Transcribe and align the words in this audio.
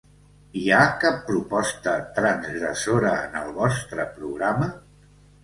Hi 0.59 0.63
ha 0.77 0.85
cap 1.03 1.19
proposta 1.27 1.93
transgressora 2.15 3.13
en 3.27 3.39
el 3.43 3.53
vostre 3.61 4.09
programa? 4.19 4.73